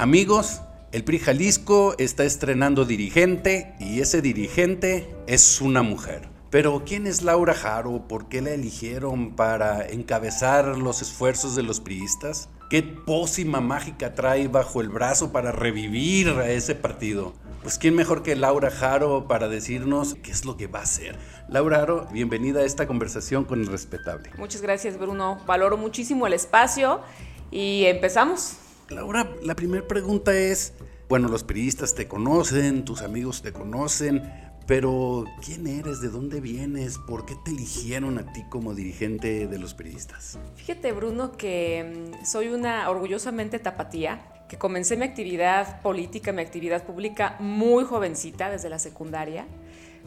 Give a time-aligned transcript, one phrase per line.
[0.00, 6.26] Amigos, el PRI Jalisco está estrenando dirigente y ese dirigente es una mujer.
[6.48, 8.08] Pero ¿quién es Laura Jaro?
[8.08, 12.48] ¿Por qué la eligieron para encabezar los esfuerzos de los priistas?
[12.70, 17.34] ¿Qué pócima mágica trae bajo el brazo para revivir a ese partido?
[17.60, 21.18] Pues quién mejor que Laura Jaro para decirnos qué es lo que va a hacer.
[21.50, 24.30] Laura Jaro, bienvenida a esta conversación con el respetable.
[24.38, 27.02] Muchas gracias Bruno, valoro muchísimo el espacio
[27.50, 28.56] y empezamos.
[28.90, 30.72] Laura, la primera pregunta es,
[31.08, 34.22] bueno, los periodistas te conocen, tus amigos te conocen,
[34.66, 36.00] pero ¿quién eres?
[36.00, 36.98] ¿De dónde vienes?
[36.98, 40.38] ¿Por qué te eligieron a ti como dirigente de los periodistas?
[40.56, 46.84] Fíjate, Bruno, que mm, soy una orgullosamente tapatía, que comencé mi actividad política, mi actividad
[46.84, 49.46] pública muy jovencita, desde la secundaria.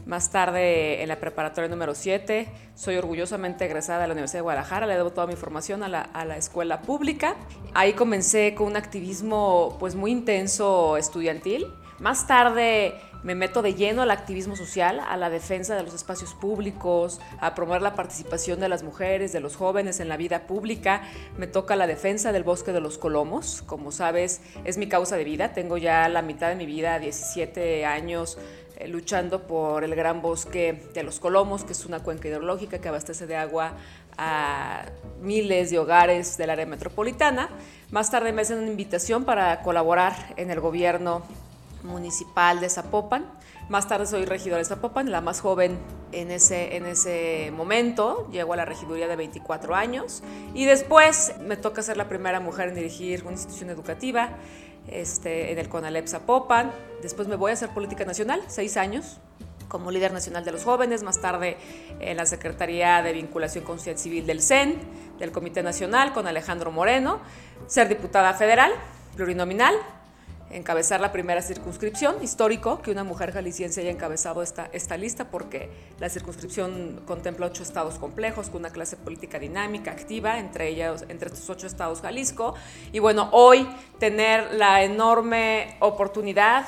[0.06, 4.86] Más tarde en la preparatoria número 7, soy orgullosamente egresada de la Universidad de Guadalajara,
[4.86, 7.36] le debo toda mi formación a la, a la, escuela pública.
[7.72, 11.66] Ahí comencé con un activismo pues muy intenso estudiantil.
[12.00, 16.34] Más tarde me meto de lleno al activismo social, a la defensa de los espacios
[16.34, 21.02] públicos, a promover la participación de las mujeres, de los jóvenes en la vida pública.
[21.38, 23.62] Me toca la defensa del bosque de los colomos.
[23.62, 25.54] Como sabes, es mi causa de vida.
[25.54, 28.36] Tengo ya la mitad de mi vida, 17 años,
[28.76, 32.88] eh, luchando por el gran bosque de los colomos, que es una cuenca hidrológica que
[32.88, 33.74] abastece de agua
[34.18, 34.86] a
[35.20, 37.48] miles de hogares del área metropolitana.
[37.90, 41.22] Más tarde me hacen una invitación para colaborar en el gobierno
[41.84, 43.26] municipal de Zapopan.
[43.68, 45.78] Más tarde soy regidora de Zapopan, la más joven
[46.12, 48.28] en ese, en ese momento.
[48.30, 50.22] Llego a la regiduría de 24 años.
[50.54, 54.30] Y después me toca ser la primera mujer en dirigir una institución educativa
[54.88, 56.72] este, en el CONALEP Zapopan.
[57.02, 59.18] Después me voy a hacer política nacional, seis años
[59.68, 61.56] como líder nacional de los jóvenes, más tarde
[61.98, 64.76] en la Secretaría de Vinculación con Sociedad Civil del CEN,
[65.18, 67.18] del Comité Nacional, con Alejandro Moreno,
[67.66, 68.72] ser diputada federal,
[69.16, 69.74] plurinominal,
[70.54, 75.68] encabezar la primera circunscripción, histórico que una mujer jalisciense haya encabezado esta, esta lista porque
[75.98, 81.28] la circunscripción contempla ocho estados complejos con una clase política dinámica, activa, entre ellos, entre
[81.28, 82.54] estos ocho estados Jalisco.
[82.92, 86.66] Y bueno, hoy tener la enorme oportunidad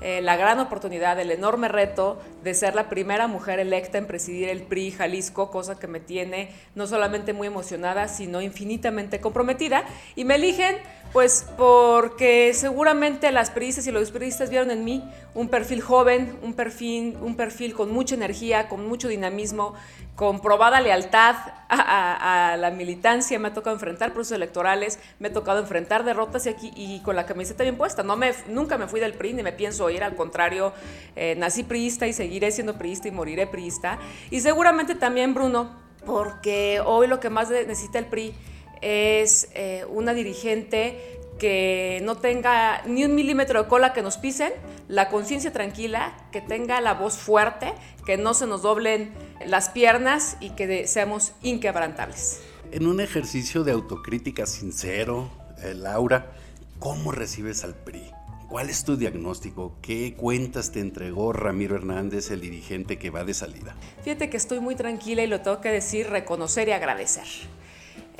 [0.00, 4.48] eh, la gran oportunidad, el enorme reto de ser la primera mujer electa en presidir
[4.48, 9.84] el PRI Jalisco, cosa que me tiene no solamente muy emocionada, sino infinitamente comprometida.
[10.16, 10.76] Y me eligen
[11.12, 16.54] pues porque seguramente las periodistas y los periodistas vieron en mí un perfil joven, un
[16.54, 19.74] perfil, un perfil con mucha energía, con mucho dinamismo,
[20.16, 21.36] con probada lealtad
[21.68, 23.38] a, la militancia.
[23.38, 27.14] Me ha tocado enfrentar procesos electorales, me ha tocado enfrentar derrotas y, aquí, y con
[27.14, 28.02] la camiseta bien puesta.
[28.02, 30.72] No me, nunca me fui del PRI ni me pienso ir, al contrario,
[31.14, 33.98] eh, nací priista y seguiré siendo priista y moriré priista.
[34.30, 38.34] Y seguramente también, Bruno, porque hoy lo que más necesita el PRI
[38.82, 44.52] es eh, una dirigente que no tenga ni un milímetro de cola que nos pisen,
[44.88, 47.72] la conciencia tranquila, que tenga la voz fuerte,
[48.04, 49.12] que no se nos doblen
[49.46, 52.40] las piernas y que seamos inquebrantables.
[52.70, 55.30] En un ejercicio de autocrítica sincero,
[55.62, 56.32] eh, Laura,
[56.78, 58.02] ¿cómo recibes al PRI?
[58.48, 59.78] ¿Cuál es tu diagnóstico?
[59.80, 63.74] ¿Qué cuentas te entregó Ramiro Hernández, el dirigente que va de salida?
[64.04, 67.24] Fíjate que estoy muy tranquila y lo tengo que decir, reconocer y agradecer.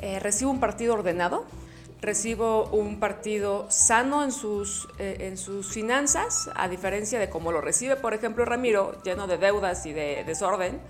[0.03, 1.45] Eh, recibo un partido ordenado,
[2.01, 7.61] recibo un partido sano en sus, eh, en sus finanzas, a diferencia de cómo lo
[7.61, 10.81] recibe, por ejemplo, Ramiro, lleno de deudas y de desorden.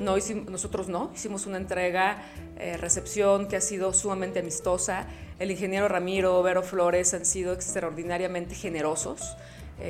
[0.00, 0.16] No
[0.50, 2.22] nosotros no, hicimos una entrega,
[2.58, 5.06] eh, recepción que ha sido sumamente amistosa.
[5.38, 9.34] El ingeniero Ramiro, Vero Flores han sido extraordinariamente generosos,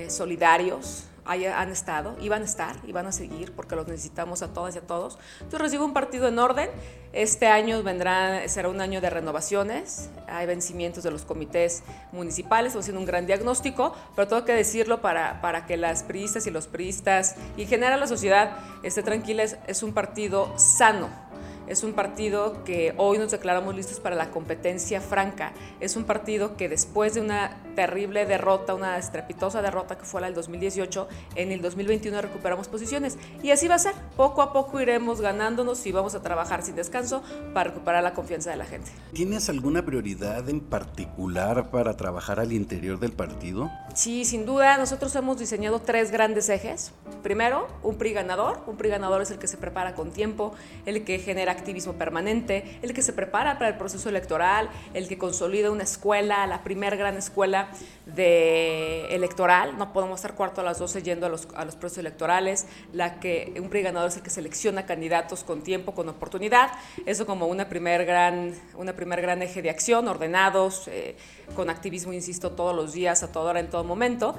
[0.06, 4.78] solidarios, han estado, iban a estar, iban a seguir, porque los necesitamos a todas y
[4.78, 5.18] a todos.
[5.34, 6.70] Entonces recibo un partido en orden.
[7.12, 12.84] Este año vendrá, será un año de renovaciones, hay vencimientos de los comités municipales, estamos
[12.84, 16.66] haciendo un gran diagnóstico, pero tengo que decirlo para, para que las priistas y los
[16.66, 21.27] priistas y en general la sociedad esté tranquila, es un partido sano
[21.68, 25.52] es un partido que hoy nos declaramos listos para la competencia franca.
[25.80, 30.26] Es un partido que después de una terrible derrota, una estrepitosa derrota que fue la
[30.26, 33.18] del 2018, en el 2021 recuperamos posiciones.
[33.42, 33.94] Y así va a ser.
[34.16, 37.22] Poco a poco iremos ganándonos y vamos a trabajar sin descanso
[37.52, 38.90] para recuperar la confianza de la gente.
[39.12, 43.70] ¿Tienes alguna prioridad en particular para trabajar al interior del partido?
[43.94, 44.78] Sí, sin duda.
[44.78, 46.92] Nosotros hemos diseñado tres grandes ejes.
[47.22, 48.62] Primero, un PRI ganador.
[48.66, 50.54] Un PRI ganador es el que se prepara con tiempo,
[50.86, 55.18] el que genera activismo permanente, el que se prepara para el proceso electoral, el que
[55.18, 57.68] consolida una escuela, la primer gran escuela
[58.06, 59.76] de electoral.
[59.76, 62.66] No podemos estar cuarto a las 12 yendo a los, a los procesos electorales.
[62.92, 66.70] La que un PRI ganador es el que selecciona candidatos con tiempo, con oportunidad.
[67.06, 71.16] Eso como una primer gran, una primer gran eje de acción, ordenados, eh,
[71.54, 74.34] con activismo, insisto, todos los días, a toda hora, en todo momento.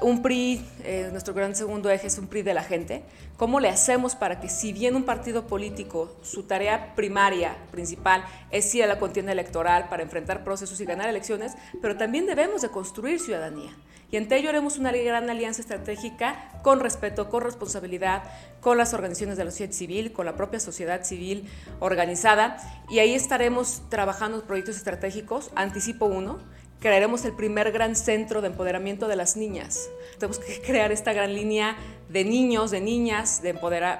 [0.00, 3.04] Un PRI, eh, nuestro gran segundo eje es un PRI de la gente.
[3.36, 8.74] ¿Cómo le hacemos para que si bien un partido político, su tarea primaria, principal, es
[8.74, 11.52] ir a la contienda electoral para enfrentar procesos y ganar elecciones,
[11.82, 13.76] pero también debemos de construir ciudadanía?
[14.10, 18.24] Y ante ello haremos una gran alianza estratégica con respeto, con responsabilidad,
[18.60, 21.48] con las organizaciones de la sociedad civil, con la propia sociedad civil
[21.80, 22.58] organizada.
[22.90, 25.50] Y ahí estaremos trabajando proyectos estratégicos.
[25.54, 26.40] Anticipo uno,
[26.82, 29.88] crearemos el primer gran centro de empoderamiento de las niñas.
[30.18, 31.76] Tenemos que crear esta gran línea
[32.08, 33.40] de niños, de niñas,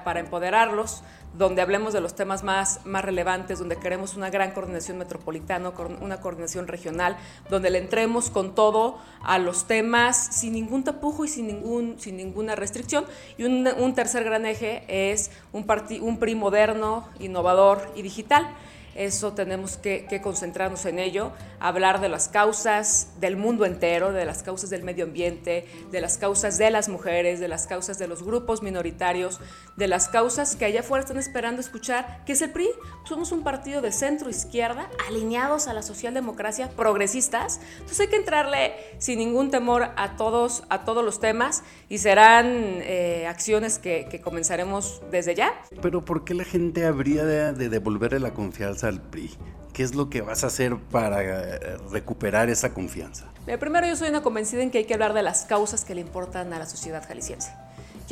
[0.03, 1.01] para empoderarlos,
[1.35, 5.71] donde hablemos de los temas más, más relevantes, donde queremos una gran coordinación metropolitana,
[6.01, 7.17] una coordinación regional,
[7.49, 12.17] donde le entremos con todo a los temas sin ningún tapujo y sin, ningún, sin
[12.17, 13.05] ninguna restricción.
[13.37, 15.65] Y un, un tercer gran eje es un,
[16.01, 18.53] un PRI moderno, innovador y digital.
[18.95, 24.43] Eso tenemos que, concentrarnos en ello, hablar de las causas del mundo entero, de las
[24.43, 28.23] causas del medio ambiente, de las causas de las mujeres, de las causas de los
[28.23, 29.39] grupos minoritarios,
[29.75, 32.69] de las causas que allá afuera están esperando escuchar, que es el PRI.
[33.05, 37.59] Somos un partido de centro izquierda, alineados a la socialdemocracia, progresistas.
[37.73, 42.45] Entonces hay que entrarle sin ningún temor a todos, a todos los temas y serán
[42.47, 45.53] eh, acciones que, comenzaremos desde ya.
[45.81, 48.82] Pero ¿por qué la gente habría de, de devolverle la confianza?
[48.83, 49.31] Al PRI?
[49.73, 53.25] ¿Qué es lo que vas a hacer para eh, recuperar esa confianza?
[53.59, 56.01] primero, yo soy una convencida en que hay que hablar de las causas que le
[56.01, 57.51] importan a la sociedad jalisciense.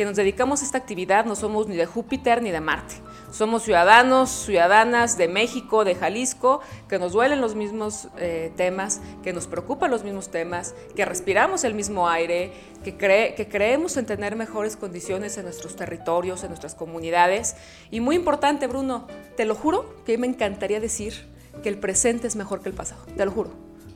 [0.01, 2.95] Quienes nos dedicamos a esta actividad no somos ni de Júpiter ni de Marte.
[3.29, 9.31] Somos ciudadanos, ciudadanas de México, de Jalisco, que nos duelen los mismos eh, temas, que
[9.31, 12.51] nos preocupan los mismos temas, que respiramos el mismo aire,
[12.83, 17.55] que, que creemos en tener mejores condiciones en nuestros territorios, en nuestras comunidades.
[17.91, 19.05] Y muy importante, Bruno,
[19.37, 21.27] te lo juro que me encantaría decir
[21.61, 23.51] que el presente es mejor que el pasado, te lo juro.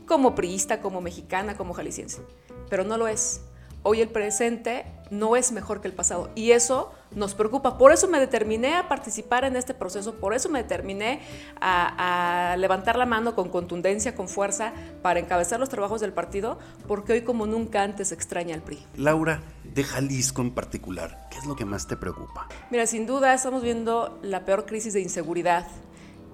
[0.05, 2.21] Como priista, como mexicana, como jalisciense.
[2.69, 3.41] Pero no lo es
[3.85, 7.77] hoy el presente no es mejor que el pasado y eso nos preocupa.
[7.77, 11.21] Por eso me determiné a participar en este proceso, por eso me determiné
[11.61, 14.73] a, levantar la mano con contundencia, con fuerza,
[15.03, 18.83] para encabezar los trabajos del partido, porque hoy como nunca antes extraña al PRI.
[18.95, 22.47] Laura, de Jalisco en particular, ¿qué es lo que más te preocupa?
[22.71, 25.67] Mira, sin duda estamos viendo la peor crisis de inseguridad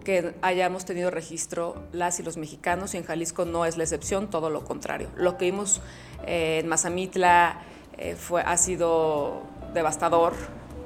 [0.04, 4.30] que hayamos tenido registro las y los mexicanos y en Jalisco no es la excepción,
[4.30, 5.10] todo lo contrario.
[5.16, 5.82] Lo que vimos
[6.26, 7.62] eh, en Mazamitla
[7.98, 9.44] eh, fue, ha sido
[9.74, 10.34] devastador.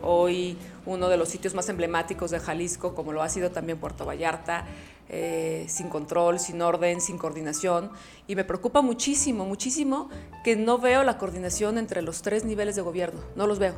[0.02, 4.06] Hoy uno de los sitios más emblemáticos de Jalisco, como lo ha sido también Puerto
[4.06, 4.66] Vallarta,
[5.10, 7.92] eh, sin control, sin orden, sin coordinación.
[8.28, 10.10] Y me preocupa muchísimo, muchísimo
[10.44, 13.76] que no veo la coordinación entre los tres niveles de gobierno, no los veo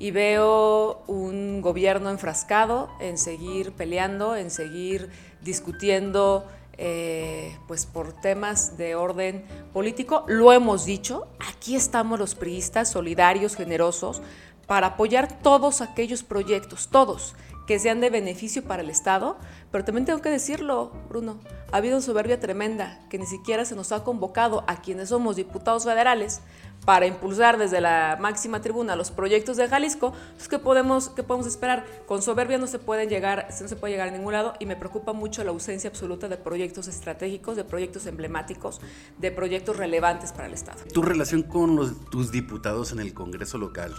[0.00, 5.10] y veo un gobierno enfrascado en seguir peleando, en seguir
[5.42, 6.48] discutiendo
[6.78, 9.44] eh, pues por temas de orden
[9.74, 10.24] político.
[10.26, 14.22] Lo hemos dicho, aquí estamos los priistas solidarios, generosos,
[14.66, 17.34] para apoyar todos aquellos proyectos, todos,
[17.66, 19.36] que sean de beneficio para el Estado,
[19.70, 21.40] pero también tengo que decirlo, Bruno,
[21.72, 25.84] ha habido soberbia tremenda que ni siquiera se nos ha convocado a quienes somos diputados
[25.84, 26.40] federales
[26.84, 31.46] para impulsar desde la máxima tribuna los proyectos de Jalisco, pues, ¿qué podemos, qué podemos
[31.46, 31.84] esperar?
[32.06, 34.76] Con soberbia no se, pueden llegar, no se puede llegar a ningún lado y me
[34.76, 38.80] preocupa mucho la ausencia absoluta de proyectos estratégicos, de proyectos emblemáticos,
[39.18, 40.78] de proyectos relevantes para el Estado.
[40.92, 43.94] Tu relación con tus diputados en el Congreso local,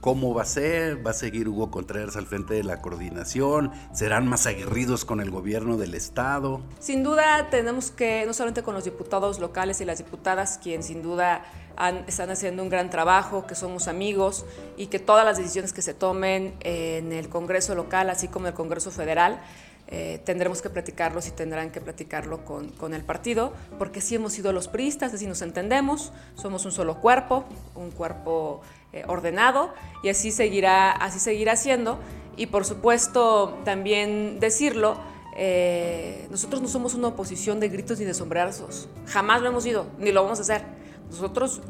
[0.00, 1.04] ¿Cómo va a ser?
[1.04, 3.72] ¿Va a seguir Hugo Contreras al frente de la coordinación?
[3.92, 6.60] ¿Serán más aguerridos con el gobierno del Estado?
[6.78, 11.02] Sin duda tenemos que, no solamente con los diputados locales y las diputadas, quien sin
[11.02, 11.44] duda
[12.06, 15.92] están haciendo un gran trabajo, que somos amigos y que todas las decisiones que se
[15.92, 19.40] tomen en el Congreso local, así como en el Congreso federal,
[19.88, 24.32] eh, tendremos que platicarlos y tendrán que platicarlo con, con, el partido, porque sí hemos
[24.32, 27.44] sido los priistas, así nos entendemos, somos un solo cuerpo,
[27.76, 28.62] un cuerpo
[28.92, 31.98] eh, ordenado y así seguirá, así seguirá siendo.
[32.36, 34.96] Y por supuesto también decirlo,
[35.36, 39.86] eh, nosotros no somos una oposición de gritos ni de sombrerazos, jamás lo hemos sido,
[39.98, 40.62] ni lo vamos a hacer.
[41.10, 41.60] Nosotros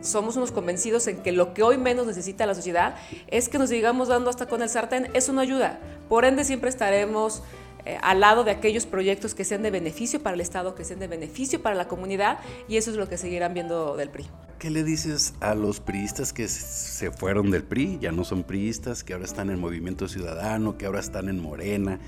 [0.00, 2.96] somos unos convencidos en que lo que hoy menos necesita la sociedad
[3.28, 5.08] es que nos sigamos dando hasta con el sartén.
[5.14, 5.80] Eso no ayuda.
[6.08, 7.42] Por ende, siempre estaremos
[7.84, 11.00] eh, al lado de aquellos proyectos que sean de beneficio para el Estado, que sean
[11.00, 12.38] de beneficio para la comunidad,
[12.68, 14.26] y eso es lo que seguirán viendo del PRI.
[14.58, 19.04] ¿qué le dices a los priistas que se fueron del PRI, ya no son priistas,
[19.04, 22.00] que ahora están en Movimiento Ciudadano, que ahora están en Morena?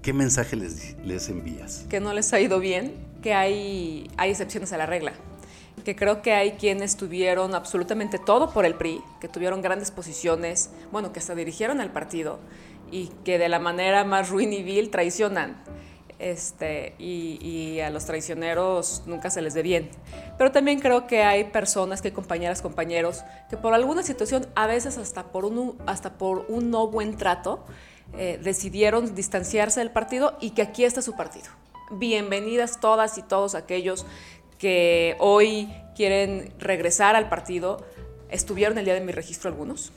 [0.00, 1.86] ¿Qué mensaje les, les envías?
[1.90, 5.12] Que no les ha ido bien, que hay, hay excepciones a la regla
[5.82, 10.70] que creo que hay quienes tuvieron absolutamente todo por el PRI, que tuvieron grandes posiciones,
[10.92, 12.38] bueno, que hasta dirigieron al partido
[12.90, 15.62] y que de la manera más ruin y vil traicionan.
[16.18, 19.88] Este, y, a los traicioneros nunca se les dé bien.
[20.36, 24.66] Pero también creo que hay personas, que hay compañeras, compañeros, que por alguna situación, a
[24.66, 27.64] veces hasta por un, hasta por un no buen trato,
[28.18, 31.46] eh, decidieron distanciarse del partido y que aquí está su partido.
[31.92, 34.04] Bienvenidas todas y todos aquellos
[34.60, 37.84] que hoy quieren regresar al partido.
[38.28, 39.90] Estuvieron el día de mi registro algunos,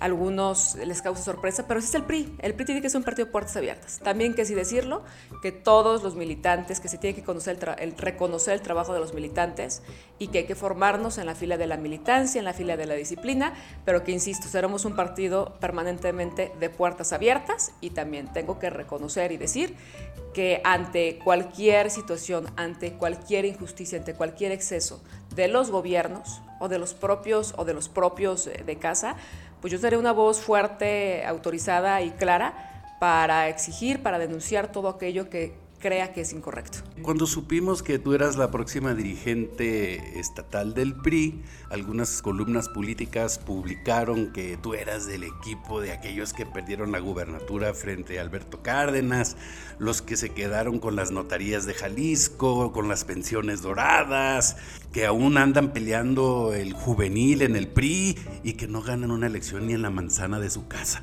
[0.00, 2.36] algunos les causa sorpresa, pero ese es el PRI.
[2.40, 4.00] El PRI tiene que ser un partido de puertas abiertas.
[4.02, 5.02] También que sí decirlo,
[5.42, 9.14] que todos los militantes, que se tiene que conocer el, reconocer el trabajo de los
[9.14, 9.82] militantes
[10.18, 12.86] y que hay que formarnos en la fila de la militancia, en la fila de
[12.86, 18.58] la disciplina, pero que, insisto, seremos un partido permanentemente de puertas abiertas y también tengo
[18.58, 19.76] que reconocer y decir
[20.34, 25.00] que ante cualquier situación, ante cualquier injusticia, ante cualquier exceso
[25.34, 29.16] de los gobiernos o de los propios o de los propios eh, de casa,
[29.64, 35.30] pues yo seré una voz fuerte, autorizada y clara para exigir, para denunciar todo aquello
[35.30, 36.78] que crea que es incorrecto.
[37.02, 44.32] Cuando supimos que tú eras la próxima dirigente estatal del PRI, algunas columnas políticas publicaron
[44.32, 49.36] que tú eras del equipo de aquellos que perdieron la gubernatura frente a Alberto Cárdenas,
[49.78, 54.56] los que se quedaron con las notarías de Jalisco, con las pensiones doradas,
[54.90, 59.66] que aún andan peleando el juvenil en el PRI y que no ganan una elección
[59.66, 61.02] ni en la manzana de su casa.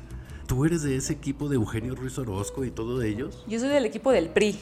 [0.52, 3.42] ¿Tú eres de ese equipo de Eugenio Ruiz Orozco y todo ellos?
[3.46, 4.58] Yo soy del equipo del PRI.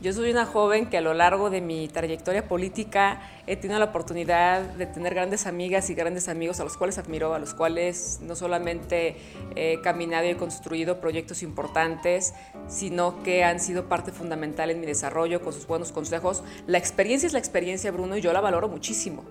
[0.00, 3.86] Yo soy una joven que a lo largo de mi trayectoria política he tenido la
[3.86, 8.20] oportunidad de tener grandes amigas y grandes amigos a los cuales admiro, a los cuales
[8.22, 9.16] no solamente
[9.56, 12.32] he caminado y he construido proyectos importantes,
[12.68, 16.44] sino que han sido parte fundamental en mi desarrollo con sus buenos consejos.
[16.68, 19.24] La experiencia es la experiencia, Bruno, y yo la valoro muchísimo.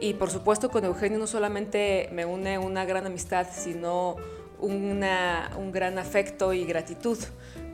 [0.00, 4.16] Y por supuesto con Eugenio no solamente me une una gran amistad, sino
[4.62, 7.18] un gran afecto y gratitud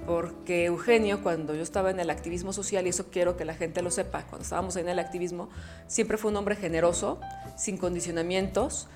[0.08, 3.82] porque Eugenio, cuando yo estaba en el activismo social, y eso quiero que la gente
[3.82, 5.50] lo sepa, cuando estábamos en el activismo,
[5.86, 7.20] siempre fue un hombre generoso,
[7.58, 8.88] sin condicionamientos,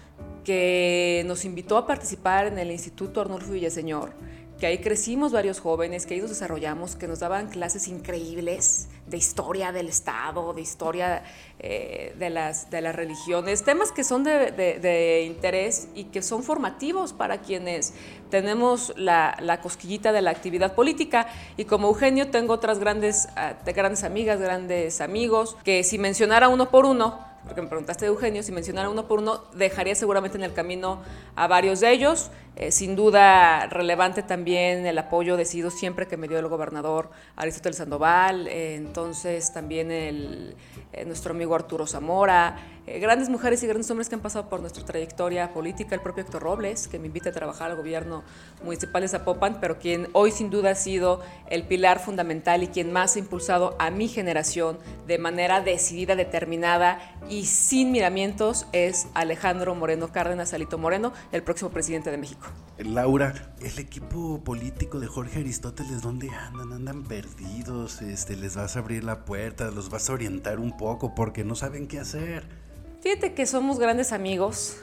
[0.43, 4.15] que nos invitó a participar en el Instituto Arnulfo Villaseñor,
[4.63, 9.17] que ahí crecimos varios jóvenes, que ahí nos desarrollamos, que nos daban clases increíbles de
[9.17, 11.25] historia del Estado, de historia
[11.59, 17.13] eh, de, las, de las religiones, temas que son de, interés y que son formativos
[17.13, 17.93] para quienes
[18.31, 21.27] tenemos la, la, cosquillita de la actividad política.
[21.57, 26.71] Y como Eugenio tengo otras grandes, ah, grandes amigas, grandes amigos, que si mencionara uno
[26.71, 30.53] por uno, porque me preguntaste Eugenio, si mencionara uno por uno, dejaría seguramente en el
[30.53, 31.03] camino
[31.35, 32.31] a varios de ellos.
[32.55, 37.79] Eh, sin duda relevante también el apoyo decidido siempre que me dio el gobernador Aristóteles
[37.79, 40.55] Sandoval, eh, entonces también el,
[40.93, 44.85] eh, nuestro amigo Arturo Zamora, grandes mujeres y grandes hombres que han pasado por nuestra
[44.85, 48.25] trayectoria política, el propio Héctor Robles, que me invita a trabajar al gobierno
[48.65, 52.93] municipal de Zapopan, pero quien hoy sin duda ha sido el pilar fundamental y quien
[52.93, 56.99] más ha impulsado a mi generación de manera decidida, determinada
[57.29, 62.47] y sin miramientos es Alejandro Moreno Cárdenas, Alito Moreno, el próximo presidente de México.
[62.79, 66.73] Laura, el equipo político de Jorge Aristóteles, ¿dónde andan?
[66.73, 71.15] Andan perdidos, este, les vas a abrir la puerta, los vas a orientar un poco
[71.15, 72.63] porque no saben qué hacer.
[73.03, 74.77] Fíjate que somos grandes amigos.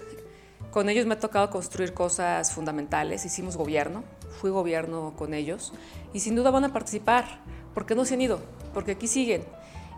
[0.72, 3.24] Con ellos me ha tocado construir cosas fundamentales.
[3.24, 4.04] Hicimos gobierno,
[4.42, 5.72] fui gobierno con ellos
[6.12, 7.40] y sin duda van a participar.
[7.74, 8.42] ¿Por qué no se han ido?
[8.74, 9.46] Porque aquí siguen.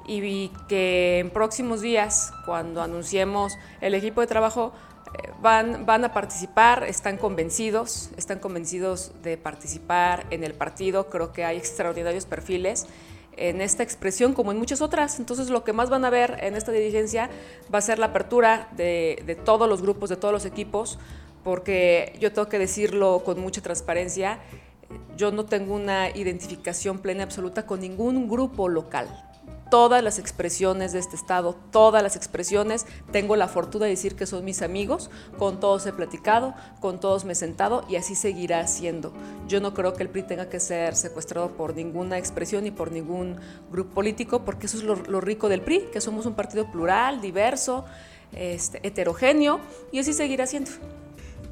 [0.05, 4.71] Y vi que en próximos días, cuando anunciemos el equipo de trabajo,
[5.41, 11.43] van, van a participar, están convencidos, están convencidos de participar en el partido, creo que
[11.43, 12.85] hay extraordinarios perfiles
[13.37, 15.19] en esta expresión como en muchas otras.
[15.19, 17.29] Entonces lo que más van a ver en esta dirigencia
[17.73, 20.99] va a ser la apertura de, de, todos los grupos, de todos los equipos,
[21.43, 24.39] porque yo tengo que decirlo con mucha transparencia,
[25.17, 29.30] yo no tengo una identificación plena y absoluta con ningún grupo local
[29.71, 32.85] todas las expresiones de este estado, todas las expresiones.
[33.13, 35.09] Tengo la fortuna de decir que son mis amigos,
[35.39, 39.13] con todos he platicado, con todos me he sentado y así seguirá siendo.
[39.47, 42.91] Yo no creo que el PRI tenga que ser secuestrado por ninguna expresión ni por
[42.91, 43.37] ningún
[43.71, 47.85] grupo político, porque eso es lo, rico del PRI, que somos un partido plural, diverso,
[48.33, 49.61] este, heterogéneo
[49.93, 50.71] y así seguirá siendo.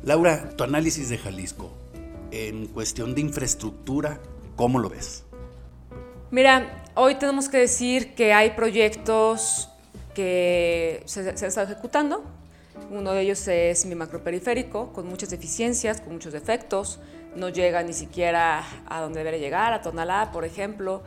[0.03, 1.71] Laura, tu análisis de Jalisco
[2.31, 4.19] en cuestión de infraestructura,
[4.57, 5.23] ¿cómo lo ves?
[6.31, 9.69] Mira, hoy tenemos que decir que hay proyectos
[10.13, 12.23] que se, se estado ejecutando.
[12.91, 16.99] Uno de ellos es mi macroperiférico, con muchas deficiencias, con muchos defectos.
[17.35, 21.01] No llega ni siquiera a donde debería llegar, a Tonalá, por ejemplo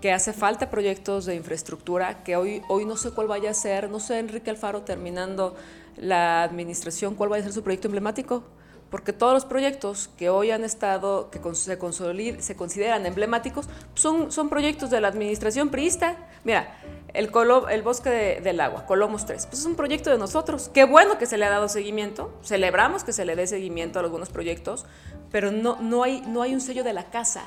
[0.00, 3.88] que hace falta proyectos de infraestructura, que hoy, hoy no sé cuál vaya a ser,
[3.88, 5.56] no sé Enrique Alfaro terminando
[5.96, 8.44] la administración, cuál vaya a ser su proyecto emblemático,
[8.90, 14.48] porque todos los proyectos que hoy han estado, que se, se consideran emblemáticos, son, son
[14.48, 16.16] proyectos de la administración priista.
[16.44, 16.76] Mira,
[17.12, 17.30] el,
[17.70, 20.70] el bosque del agua, Colomos 3, pues es un proyecto de nosotros.
[20.72, 24.02] Qué bueno que se le ha dado seguimiento, celebramos que se le dé seguimiento a
[24.02, 24.84] algunos proyectos,
[25.30, 27.44] pero no, no, hay, no hay un sello de la casa,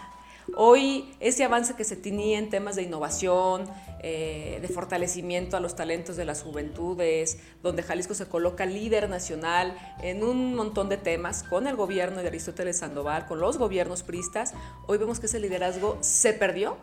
[0.56, 3.70] Hoy ese avance que se tenía en temas de innovación,
[4.02, 9.78] eh, de fortalecimiento a los talentos de las juventudes, donde Jalisco se coloca líder nacional
[10.02, 14.54] en un montón de temas con el gobierno de Aristóteles Sandoval, con los gobiernos pristas,
[14.86, 16.78] hoy vemos que ese liderazgo se perdió.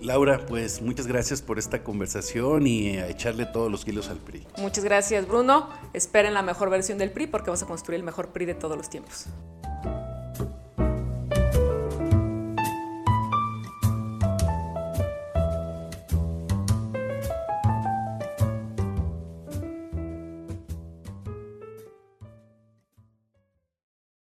[0.00, 4.46] Laura, pues muchas gracias por esta conversación y a echarle todos los kilos al PRI.
[4.56, 5.68] Muchas gracias, Bruno.
[5.92, 8.78] Esperen la mejor versión del PRI porque vamos a construir el mejor PRI de todos
[8.78, 9.26] los tiempos.